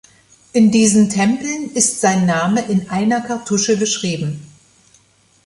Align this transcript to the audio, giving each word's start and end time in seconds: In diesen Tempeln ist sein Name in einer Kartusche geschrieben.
In 0.53 0.71
diesen 0.71 1.09
Tempeln 1.11 1.71
ist 1.75 2.01
sein 2.01 2.25
Name 2.25 2.61
in 2.67 2.89
einer 2.89 3.21
Kartusche 3.21 3.77
geschrieben. 3.77 4.41